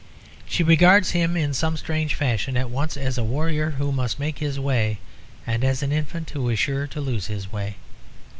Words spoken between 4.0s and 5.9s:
make his way and as